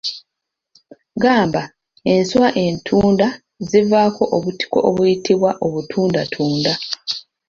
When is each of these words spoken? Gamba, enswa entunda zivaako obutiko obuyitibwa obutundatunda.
Gamba, 1.21 1.61
enswa 2.13 2.47
entunda 2.65 3.27
zivaako 3.69 4.23
obutiko 4.35 4.77
obuyitibwa 4.89 5.49
obutundatunda. 5.65 6.73